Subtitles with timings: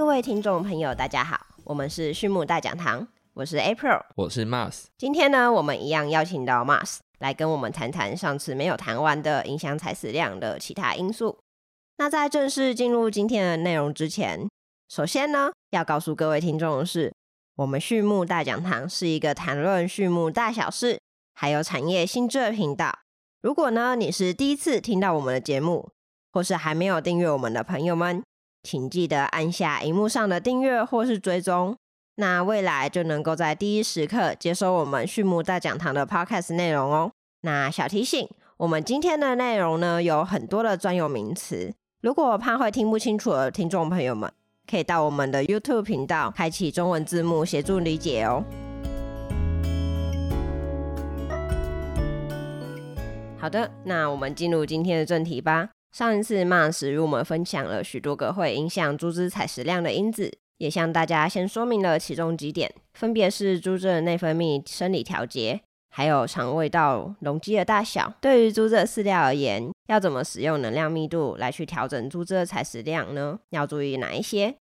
[0.00, 4.86] 各位听众朋友，大家好，我们是畜牧大讲堂，我是 April，我是 Mars。
[4.96, 11.38] 今天呢，我们一样邀请到 Mars 来跟我们谈谈上次没有谈完的影响采食量的其他因素。
[11.98, 14.48] 那在正式进入今天的内容之前，
[14.88, 17.12] 首先呢，要告诉各位听众的是，
[17.56, 20.98] 我们畜牧大讲堂是一个谈论畜牧大小事，
[21.34, 22.90] 还有产业新知的频道。
[23.42, 25.90] 如果呢，你是第一次听到我们的节目，
[26.32, 28.22] 或是还没有订阅我们的朋友们，
[28.62, 31.76] 请记得按下荧幕上的订阅或是追踪，
[32.16, 37.10] 那未来就能够在第一时刻接收我们畜牧大讲堂的 Podcast 内容哦。
[37.42, 38.28] 那小提醒，
[38.58, 41.72] 我们今天的内容呢有很多的专有名词。
[42.02, 44.30] 如果怕会听不清楚的听众朋友们，
[44.70, 48.44] 可以到我们的 YouTube 频道开启中文字幕协助理解哦。
[53.38, 55.70] 好的，那我们进入今天的正题吧。
[55.92, 65.60] 上一次 Mars 与我们分享了许多个会影响猪只采食量的因子，也向大家先说明了其中几点，分别是猪只的内分泌生理调节。
[65.92, 73.40] 还有肠胃道容积的大小，对于猪只的饲料而言，要怎么使用能量密度来去调整猪只的采食量呢？
[73.50, 74.54] 要注意哪一些？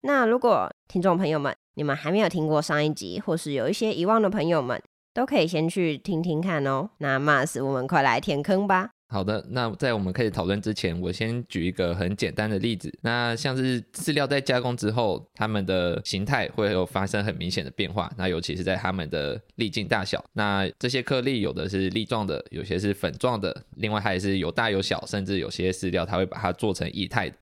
[0.00, 6.88] 那如果听众朋友们你们还没有听过上一集，或是有一些遗忘的朋友们，都可以先去听听看哦。
[6.98, 8.92] 那 Mars，我们快来填坑吧。
[9.12, 12.90] 好的，那在我们开始讨论之前，我先举一个很简单的例子。
[13.02, 18.10] 那像是饲料在加工之后，它们的形态会有发生很明显的变化。
[18.16, 27.36] 那尤其是在它们的粒径大小，那这些颗粒有的是粒状的，有些是粉状的，另外还是有大有小，甚至有些饲料它会把它做成液态的。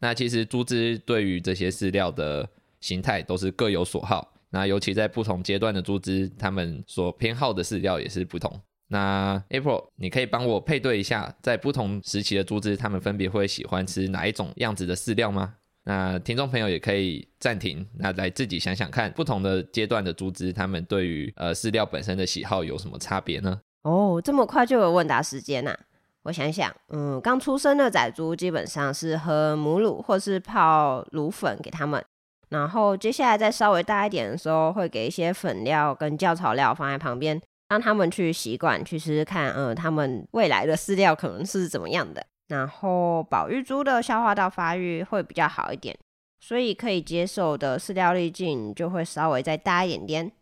[0.00, 2.46] 那其实猪只对于这些饲料的
[2.82, 4.34] 形态都是各有所好。
[4.50, 8.60] 那尤其在不同阶段的猪只，它们所偏好的饲料也是不同。
[8.88, 15.54] 那 April，你可以帮我配对一下，在不同时期的猪只，它们分别会喜欢吃哪一种样子的饲料吗？
[15.86, 23.60] 那听众朋友也可以暂停，那来自己想想看，不同的阶段的猪只，它们对于呃饲料本身的喜好有什么差别呢？
[23.82, 25.76] 哦，这么快就有问答时间呐？
[26.22, 32.02] 我想想，嗯，刚出生的仔猪基本上是喝母乳或是泡乳粉给他们，
[32.48, 37.38] 然后接下来再稍微大一点的时候，会给一些粉料跟教草料放在旁边。
[37.68, 42.24] 让他们去习惯去试试看，呃，他们未来的饲料可能是怎么样的。
[42.48, 45.96] 然后保育猪的消化道发育会比较好一点，
[46.40, 50.32] 所以可以接受的饲料粒径就会稍微再大一点点。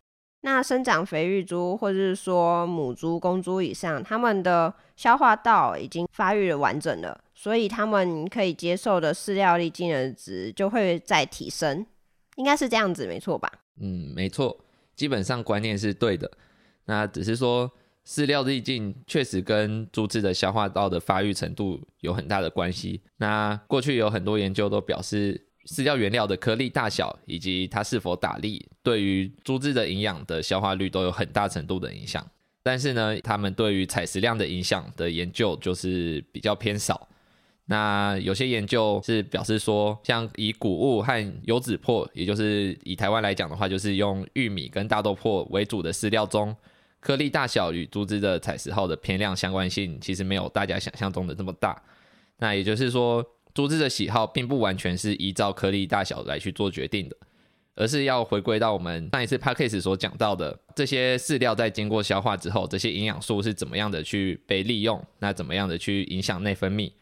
[0.44, 11.86] 那生长肥育猪或者是说母猪、公猪以上，他们的消化道已经发育的完整了，所以他们可以接受的饲料粒径的值就会再提升，
[12.34, 13.48] 应该是这样子，没错吧？
[13.80, 14.58] 嗯，没错，
[14.96, 16.28] 基本上观念是对的。
[16.84, 17.70] 那只是说，
[18.06, 23.00] 饲料粒径确实跟猪只的消化道的发育程度有很大的关系。
[23.16, 32.26] 那过去有很多研究都表示，饲料原料的颗粒大小以及它是否打粒，对于猪只的营养的消化率都有很大程度的影响。
[32.64, 37.08] 但是呢，他们对于采食量的影响的研究就是比较偏少。
[37.66, 46.54] 那有些研究是表示说，像以谷物和油脂粕，也就是以台湾来讲的话，就是用玉米跟大豆粕为主的饲料中。
[47.00, 51.82] 颗粒大小与猪只的采食号的偏量相关性，其实没有大家想象中的这么大。
[52.38, 57.16] 那也就是说，猪只的喜好并不完全是依照颗粒大小来去做决定的，
[57.74, 66.92] 而是要回归到我们上一次 p a c k a g e 所讲到的，这些饲料在经过消化之后，这些营养素是怎么样的去被利用，那怎么样的去影响内分泌。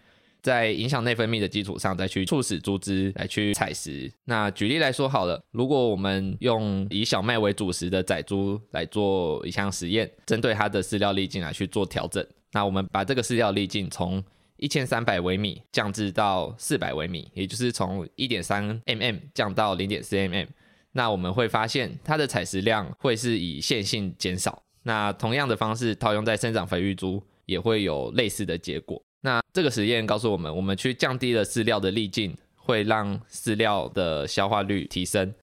[0.43, 4.13] 在影响内分泌的基础上，再去促使猪只来去采食。
[4.25, 14.23] 那举例来说好了，如果我们用以小麦为主食的仔猪来做一项实验，针对它的饲料粒径来去做调整，那我们把这个饲料粒径从
[14.57, 20.47] 一千三百微米降至到四百微米，也就是从一点三 mm 降到零点四 mm，
[20.93, 24.63] 那我们会发现它的采食量会是以线性减少。
[24.83, 29.03] 那同样的方式套用在生长肥育猪，也会有类似的结果。
[29.23, 35.35] 那这个实验告诉我们，我们去降低了饲料的粒径，会让饲料的消化率提升。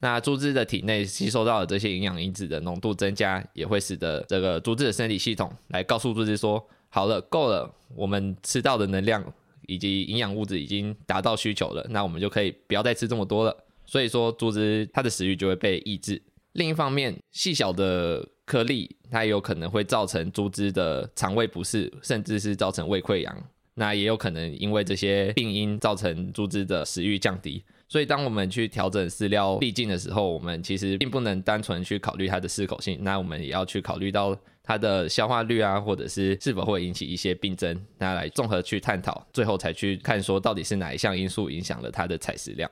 [0.00, 9.24] 那猪只的体内吸收到的这些营养因子的浓度增加，也会使得这个猪只的生理系统来告诉猪只说：好了，够了，我们吃到的能量
[9.66, 13.56] 以及营养物质已经达到需求了，那我们就可以不要再吃这么多了。
[13.86, 16.22] 所以说，猪只它的食欲就会被抑制。
[16.52, 23.36] 另一方面，细小的颗粒它也有可能会造成猪只的肠胃不适，甚至是造成胃溃疡。
[23.74, 27.62] 那也有可能因为这些病因造成猪只的食欲降低。
[27.86, 42.68] 所以，当我们去调整饲料粒径的时候，我们其实并不能单纯去考虑它的适口性，那我们也要去考虑到它的消化率啊，或者是是否会引起一些病症，那来综合去探讨，最后才去看说到底是哪一项因素影响了它的采食量。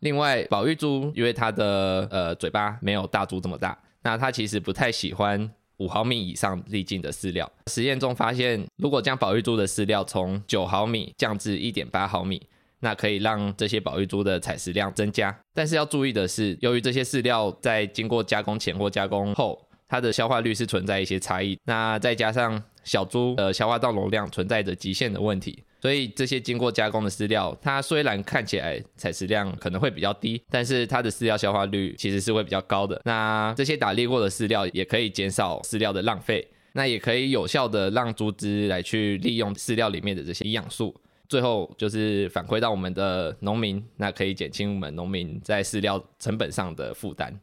[0.00, 7.50] 另外，保育猪因为它的呃嘴巴没有大猪这么大，那它其实不太喜欢五毫米以上粒径的饲料。
[7.68, 12.40] 实验中发现，如果将保育猪的饲料从九毫米降至一点八毫米，
[12.80, 15.36] 那可以让这些保育猪的采食量增加。
[15.54, 21.58] 但是要注意的是，由于这些饲料在经过加工前或加工后，它的消化率是存在一些差异。
[21.64, 25.62] 那再加上小猪的消化道容量存在着极限的问题。
[25.82, 33.02] 所以这些经过加工的饲料，它虽然看起来采食量可能会比较低，但是它的饲料消化率其实是会比较高的。
[33.04, 40.94] 那这些打猎过的饲料也可以减少饲料的浪费，那也可以有效的让猪只来去利用饲料里面的这些营养素，
[41.28, 47.40] 最后就是反馈到我们的农民，那可以减轻我们农民在饲料成本上的负担。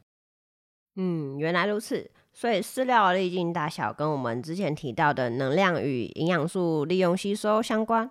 [0.96, 2.10] 嗯，原来如此。
[2.32, 8.10] 所以饲料的粒径大小跟我们之前提到的能量与营养素利用吸收相关。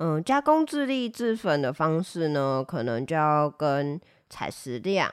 [0.00, 4.00] 嗯，加工自力制粉的方式呢，可能就要跟
[4.30, 5.10] 采食量、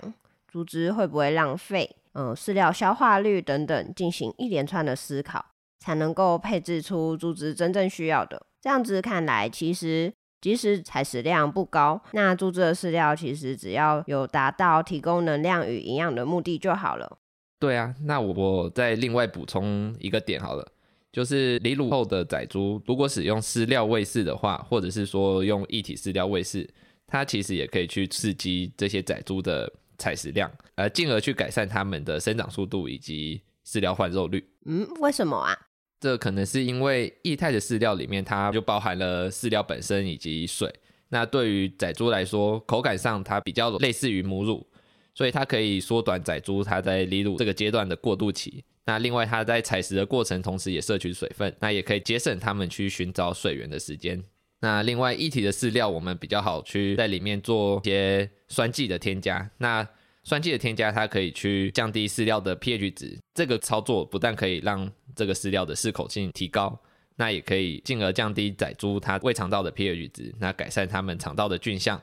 [0.48, 5.44] 猪只会不会浪费、嗯，饲料消化率等等进行一连串的思考，
[5.80, 8.46] 才能够配置出猪只真正需要的。
[8.62, 17.18] 这样子看来，其实即使采食量不高，那猪只的饲料其实只要有达到提供能量与营养的目的就好了。
[17.60, 20.68] 对啊，那我我再另外补充一个点好了。
[21.16, 26.68] 就是离乳后的仔猪，如果使用饲料喂饲的话，或者是说用一体饲料喂饲，
[27.08, 34.46] 它其实也可以去刺激这些仔猪的采食量，呃，进而去改善它们的生长速度以及饲料换肉率。
[34.66, 35.58] 嗯，为什么啊？
[36.02, 40.70] 这可能是因为液态的饲料里面它就包含了饲料本身以及水，
[41.08, 44.68] 那对于仔猪来说，口感上它比较类似于母乳，
[45.14, 48.66] 所以它可以缩短仔猪它在离乳这个阶段的过渡期。
[48.86, 54.24] 那另外，它在采食的过程，同时也摄取水分，那也可以节省它们去寻找水源的时间。
[54.62, 59.50] 那另外，一体的饲料我们比较好去在里面做一些酸剂的添加。
[59.58, 59.88] 那
[60.24, 63.20] 酸剂的添加，它可以去降低饲料的 pH 值。
[63.34, 66.80] 这个操作不但可以让这个饲料的适口性提高，
[67.16, 72.02] 那也可以进而降低仔猪它胃肠道的 pH 值，那改善它们肠道的菌相，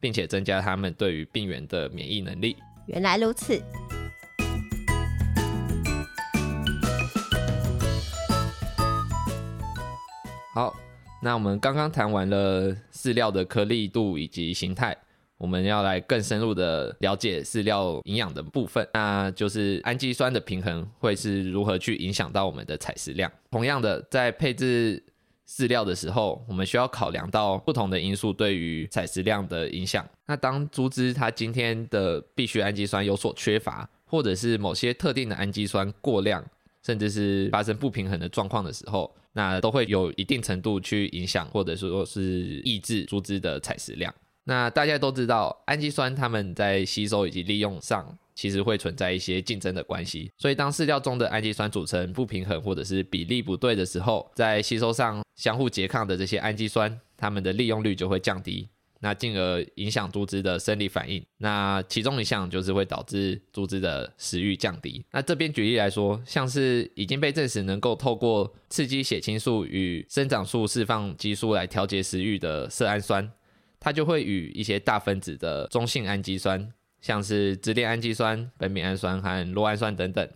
[0.00, 2.56] 并且增加它们对于病原的免疫能力。
[2.86, 3.60] 原来如此。
[10.54, 10.72] 好，
[11.20, 14.96] 那我们刚刚谈完了饲料的颗粒度以及形态，
[15.36, 23.28] 我们要来更深入的了解饲料营养的部分，那就是氨基酸的平衡会是如何去影响到我们的采食量。
[23.50, 25.02] 同样的，在配置
[25.48, 30.08] 饲料的时候，我们需要考量到不同的因素对于采食量的影响。
[30.24, 36.44] 那当猪只它今天的必需氨基酸有所缺乏，或者是某些特定的氨基酸过量，
[36.84, 44.14] 甚至是发生不平衡的状况的时候，那都会有一定程度去影响，或者说是抑制猪只的采食量。
[44.44, 50.30] 那大家都知道，氨基酸它们在吸收以及利用上，其实会存在一些竞争的关系。
[50.36, 58.68] 所以当饲料中的氨基酸组成不平衡，或者是比例不对的时候，在吸收上相互拮抗的这些氨基酸，它们的利用率就会降低。
[59.04, 65.04] 那进而影响猪只的生理反应，那其中一项就是会导致猪只的食欲降低。
[65.12, 73.30] 那这边举例来说，像是已经被证实能够透过刺激血清素与生长素释放激素来调节食欲的色氨酸，
[73.78, 80.26] 它就会与一些大分子的中性氨基酸，像是支链氨基酸、苯丙氨酸和酪氨酸等等，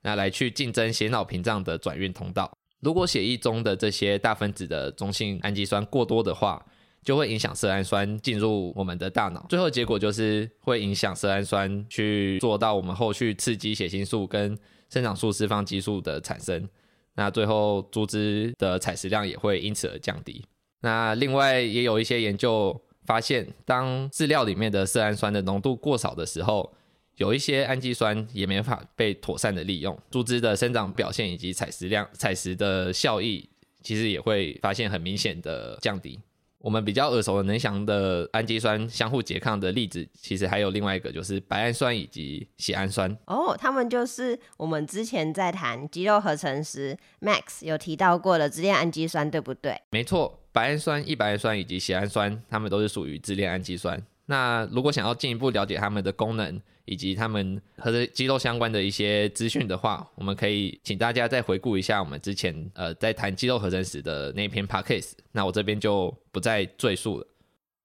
[0.00, 2.50] 那来去竞争血脑屏障的转运通道。
[2.80, 6.64] 如果血液中的这些大分子的中性氨基酸过多的话，
[7.04, 14.58] 就会影响色氨酸进入我们的大脑，最后结果就是会影响色氨酸去做到我们后续刺激血清素跟
[14.88, 16.68] 生长素释放激素的产生，
[17.14, 20.44] 那最后猪只的采食量也会因此而降低。
[20.80, 26.72] 那另外也有一些研究发现，当饲料里面的色氨酸的浓度过少的时候，
[27.16, 33.48] 有一些氨基酸也没法被妥善的利用，猪只的生长表现以及采食量、采食的效益，
[33.82, 36.18] 其实也会发现很明显的降低。
[36.64, 43.14] 我们比较耳熟能详的氨基酸相互拮抗的例子，其实还有另外一个，就是白氨酸以及血氨酸。
[43.26, 49.78] 哦，他们就是我们之前在谈肌肉合成时，Max 有提到过的支链氨基酸，对不对？
[49.90, 54.02] 没错，白氨酸、异白氨酸以及血氨酸，它们都是属于支链氨基酸。
[54.24, 65.12] 那如果想要进一步了解它们的功能，以及他们和肌肉相关的一些资讯的话，我们可以请大家再回顾一下我们之前呃在谈肌肉合成时的那篇 podcast。
[65.32, 67.26] 那我这边就不再赘述了。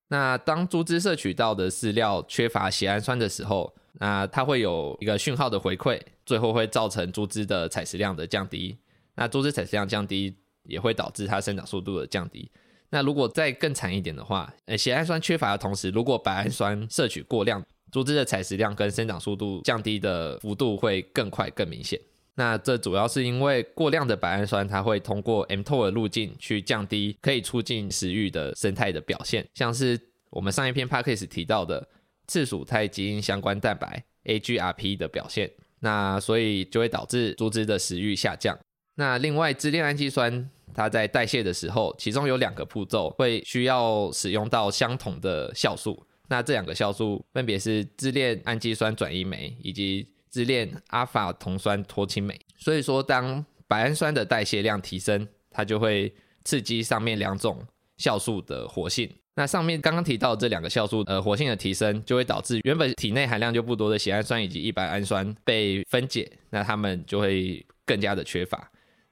[0.09, 8.77] 那当猪只摄取到的饲料缺乏血氨酸的时候，那它会有一个讯号的回馈，最后会造成猪只的采食量的降低。
[9.15, 12.49] 那猪只采食量降低，也会导致它生长速度的降低。
[12.89, 21.99] 那如果再更惨一点的话，呃，血氨酸缺乏的同时，如果白氨酸摄取过量，组织的采食量跟生长速度降低的幅度会更快、更明显。
[22.35, 31.85] 那这主要是因为过量的白氨酸，它会通过 mTOR 的路径去降低可以促进食欲的生态的表现，像是我们上一篇 p a c k a g e 提到的
[32.27, 35.51] 次属肽基因相关蛋白 AGRP 的表现。
[35.81, 38.57] 那所以就会导致猪只的食欲下降。
[38.95, 46.05] 那另外，支链氨基酸它在代谢的时候，其中有两个步骤会需要使用到相同的酵素。
[46.29, 52.39] 那这两个酵素分别是支链氨基酸转移酶以及支链阿法酮酸脱氢酶。
[52.55, 56.13] 所以说，当白氨酸的代谢量提升，它就会
[56.45, 57.65] 刺激上面两种
[57.97, 59.11] 酵素的活性。
[59.35, 68.69] 那上面刚刚提到这两个酵素，呃，活性的提升就会导致原本体内含量就不多的血氨酸以及一白氨酸被分解，那它们就会更加的缺乏。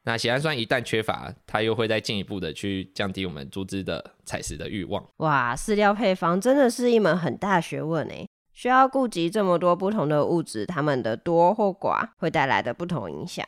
[0.07, 5.05] 那血氨酸一旦缺乏，它又会再进一步的去降低我们猪只的采食的欲望。
[5.17, 13.45] 哇，饲料配方真的是一门很大学问诶，需要顾及这么多不同的物质，它们的多或寡会带来的不同影响。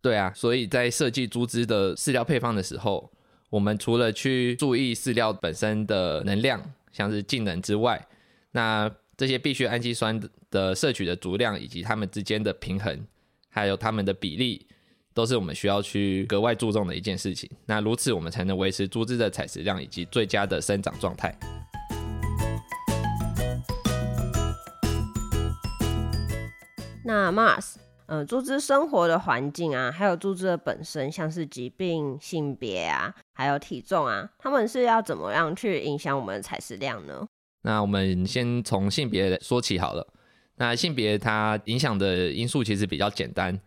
[0.00, 3.12] 对啊，所以在设计猪只的饲料配方的时候。
[3.50, 6.58] 我们除了去注意饲料本身的能量，
[6.90, 8.08] 像是净能之外，
[8.52, 10.18] 那这些必需氨基酸
[10.50, 13.06] 的摄取的足量以及它们之间的平衡，
[13.50, 14.66] 还有它们的比例，
[15.14, 17.50] 都是我们需要去格外注重的一件事情。
[17.66, 21.36] 那如此，我们才能维持猪只的采食量以及最佳的生长状态。
[27.04, 27.76] 那 Mars。
[28.06, 37.26] 嗯，猪只生活的环境啊，还有猪只的本身，像是疾病、性别啊，还有体重啊，他们是要怎么样去影响我们的采食量呢？
[37.62, 40.06] 那我们先从性别说起好了。
[40.56, 43.58] 那性别它影响的因素其实比较简单，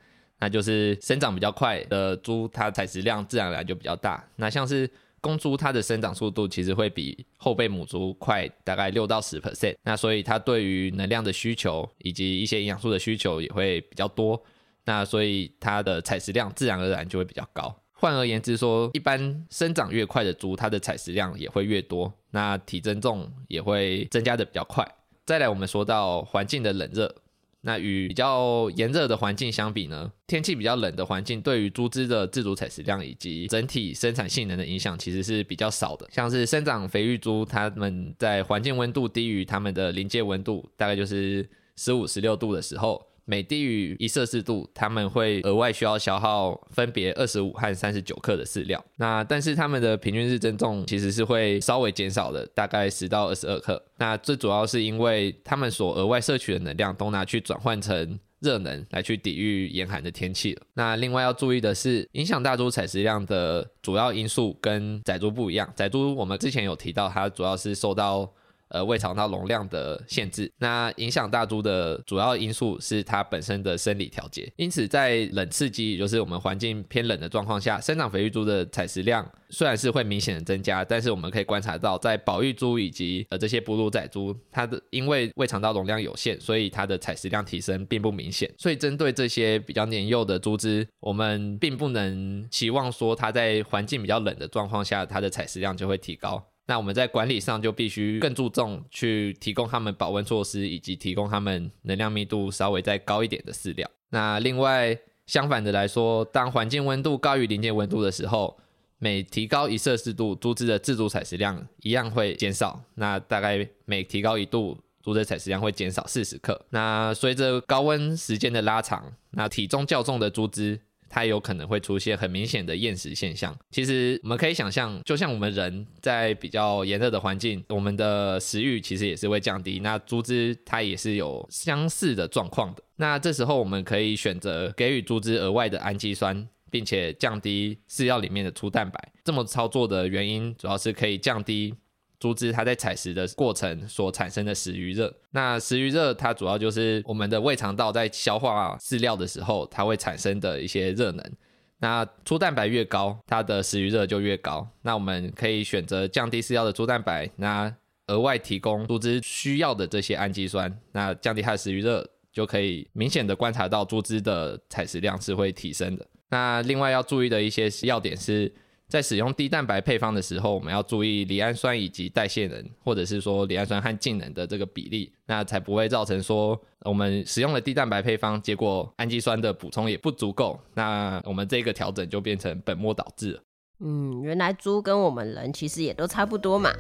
[0.46, 4.24] 那就是生长比较快的猪，它采食量自然而然就比较大。
[4.36, 4.88] 那像是
[5.20, 14.40] 公猪，它的生长速度其实会比后备母猪快大概六到十 percent，那所以它对于能量的需求以及一些营养素的需求也会比较多，
[14.84, 17.76] 那所以它的采食量自然而然就会比较高。
[17.94, 24.88] 换而言之说，一般生长越快的猪，它的采食量也会越多，那体增重也会增加的比较快。
[25.26, 27.16] 再来，我们说到环境的冷热。
[27.66, 36.08] 那与比较炎热的环境相比呢，天气比较冷的环境对于猪只的自主采食量以及整体生产性能的影响其实是比较少的。
[36.12, 43.04] 像是生长肥育猪，它们在环境温度低于它们的临界温度，大概就是十五、十六度的时候。
[43.26, 48.84] 每低于一摄氏度，他们会额外需要消耗分别二十五和三十九克的饲料。
[48.98, 53.84] 那但是它们的平均日增重其实是会稍微减少的，大概十到二十二克。
[53.98, 60.62] 那最主要是因为它们所额外摄取的能量都拿去转换成热能来去抵御严寒的天气了。
[60.76, 65.68] 那另外要注意的是，影响大猪采食量的主要因素跟仔猪不一样。
[65.76, 68.32] 仔猪我们之前有提到，它主要是受到
[68.70, 74.52] 呃，胃肠道容量的限制，那影响大猪的主要因素是它本身的生理调节。
[74.58, 88.52] 因此，在冷刺激，也就是我们环境偏冷的状况下，生长肥育猪的采食量虽然是会明显的增加，但是我们可以观察到，在保育猪以及呃这些哺乳仔猪，它的因为胃肠道容量有限，所以它的采食量提升并不明显。
[88.58, 96.44] 所以，针对这些比较年幼的猪只，我们并不能期望说它在环境比较冷的状况下，它的采食量就会提高。
[96.68, 103.90] 那我们在管理上就必须更注重去提供他们保温措施，以及提供他们能量密度稍微再高一点的饲料。
[104.10, 108.58] 那另外相反的来说，当环境温度高于临界温度的时候，
[108.98, 112.82] 每提高一摄氏度，猪只的自主采食量一样会减少。
[112.96, 116.66] 那大概每提高一度，猪只采食量会减少四十克。
[116.70, 120.80] 那随着高温时间的拉长，那体重较重的猪只。
[121.16, 123.58] 它有可能会出现很明显的厌食现象。
[123.72, 129.80] 其实我们可以想象，就像我们人在比较炎热的环境，我们的食欲其实也是会降低。
[129.80, 132.84] 那猪只它也是有相似的状况的。
[132.98, 139.14] 那这时候我们可以选择给予猪只额外的氨基酸，并且降低饲料里面的粗蛋白。
[139.24, 141.74] 这么操作的原因，主要是可以降低。
[142.20, 151.32] 猪只它在采食的过程所产生的食余热，那食余热它主要就是我们的胃肠道在消化饲料的时候，它会产生的一些热能。
[151.80, 154.68] 那粗蛋白越高，它的食余热就越高。
[154.82, 157.74] 那我们可以选择降低饲料的粗蛋白，那
[158.08, 166.08] 额外提供猪只需要的这些氨基酸，那降低它的食余热，就可以明显的观察到猪只的采食量是会提升的。
[166.30, 168.52] 那另外要注意的一些要点是。
[168.88, 183.42] 在使用低蛋白配方的时候，我们要注意离氨酸以及代谢能，或者是说离氨酸和净能的这个比例，那才不会造成说我们使用了低蛋白配方，结果氨基酸的补充也不足够，那我们这个调整就变成本末倒置了。
[183.80, 186.72] 嗯，原来猪跟我们人其实也都差不多嘛。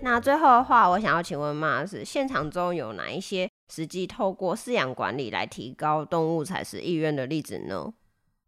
[0.00, 7.92] 那最后的话，我想要请问马老师现场中有哪一些实际透过饲养管理来提高动物采食意愿的例子呢？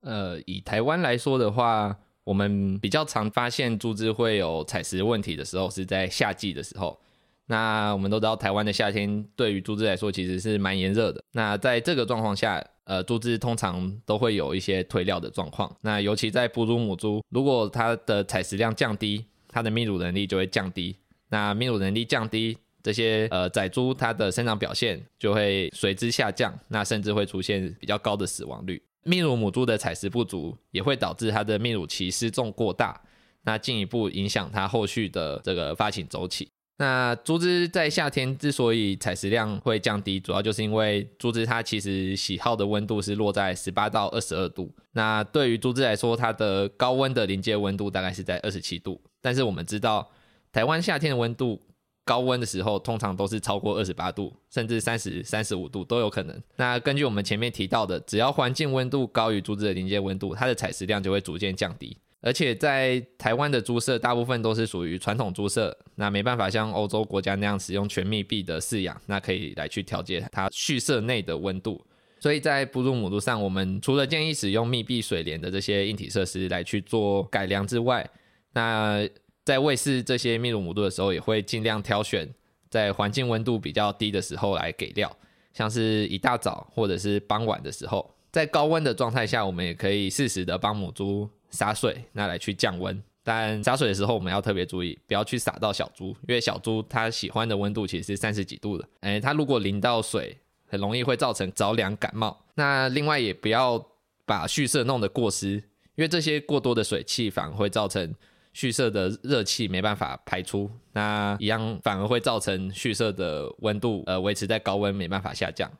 [0.00, 1.94] 呃，以台湾来说的话，
[2.24, 6.98] 我们比较常发现猪只会有采食问题的时候，是在夏季的时候。
[7.44, 11.22] 那我们都知道，台湾的夏天对于猪只来说其实是蛮炎热的。
[11.32, 15.70] 那在这个状况下，呃，猪只通常都会有一些退料的状况。
[15.82, 20.96] 那尤其在哺乳母猪，如果它的采食量降低，它的泌乳能力就会降低。
[21.28, 22.56] 那泌乳能力降低，
[22.88, 28.82] 这些呃仔猪它的生长表现就会随之下降，那甚至会出现比较高的死亡率。
[29.04, 32.98] 泌乳母猪的采食不足，也会导致它的泌乳期失重过大，
[33.42, 36.48] 那进一步影响它后续的这个发情周期。
[36.78, 44.74] 那猪只在夏天之所以采食量会降低，主要就是因为猪只它其实喜好的温度是落在十八到二十二度。
[44.92, 50.10] 那对于猪只来说，它的高温的临界温度大概是在二十七度，但是我们知道。
[50.50, 51.60] 台湾夏天的温度
[52.08, 56.42] 高温的时候，通常都是超过二十八度，甚至三十三十五度都有可能。
[56.56, 61.94] 那根据我们前面提到的，只要环境温度高于猪只的临界温度，它的采食量就会逐渐降低。
[62.22, 71.84] 而且在台湾的猪舍大部分都是属于传统猪舍，那没办法像欧洲国家那样使用全密闭的饲养，那可以来去调节它畜舍内的温度。
[72.20, 78.08] 所以在哺乳母猪上，我们除了建议使用密闭水帘的这些硬体设施来去做改良之外，
[78.52, 79.08] 那
[79.48, 82.28] 在喂饲这些泌乳母猪的时候，也会尽量挑选
[82.68, 85.10] 在环境温度比较低的时候来给料，
[85.54, 93.02] 像是一大早或者是傍晚的时候，在高温的状态下，我们也可以适时的帮母猪洒水，那来去降温。
[93.22, 100.36] 但洒水的时候，我们要特别注意，不要去洒到小猪，因为小猪它喜欢的温度其实是三十几度的，哎，它如果淋到水，
[100.66, 102.38] 很容易会造成着凉感冒。
[102.54, 103.82] 那另外也不要
[104.26, 105.52] 把畜舍弄得过湿，
[105.94, 108.14] 因为这些过多的水汽反而会造成。
[108.52, 115.70] 蓄舍的热气没办法排出，那一样反而会造成蓄舍的温度呃维持在高温没办法下降。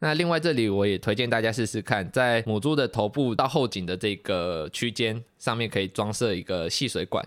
[0.00, 7.24] 那另外这里我也推荐大家试试看，在母猪的头部到后颈的这个区间上面可以装设一个细水管，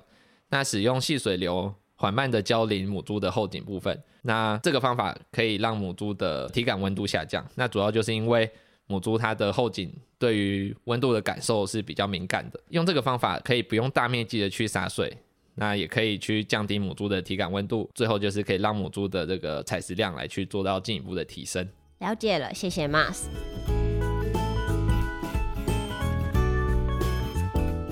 [0.50, 3.98] 那使用细水流缓慢的浇淋母猪的后颈部分。
[4.22, 7.46] 那这个方法可以让母猪的体感温度下降。
[7.56, 8.50] 那主要就是因为。
[8.88, 15.16] 母猪它的后颈对于温度的感受是比较敏感的，用这个方法可以不用大面积的去洒水，
[15.56, 21.68] 那也可以去降低母猪的体感温度，最后就是可以让母猪的这个采食量来去做到进一步的提升。
[22.00, 23.26] 了解了，谢谢 Mas。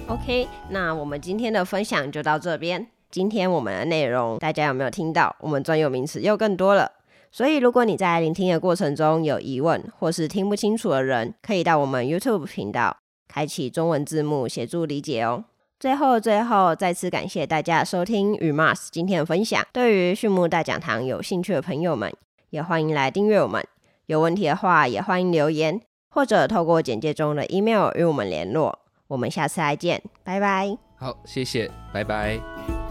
[0.07, 2.87] OK，那我们今天的分享就到这边。
[3.11, 5.35] 今天我们的内容大家有没有听到？
[5.39, 6.91] 我们专有名词又更多了。
[7.35, 12.95] 所以，如果你在聆听的过程中有疑问或是听不清楚的人，可以到我们 YouTube 频道
[13.27, 15.43] 开启中文字幕协助理解哦。
[15.77, 19.61] 最后，最后再次感谢大家收听与 Mars 今天的分享。
[19.73, 22.09] 对于畜牧大讲堂有兴趣的朋友们，
[22.51, 23.61] 也欢迎来订阅我们。
[24.05, 28.79] 有问题的话，也欢迎留言或者透过简介中的 email 与我们联络。
[29.09, 30.77] 我们下次再见，拜拜。
[30.95, 32.84] 好，谢谢，拜拜。